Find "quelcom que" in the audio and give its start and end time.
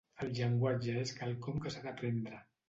1.19-1.75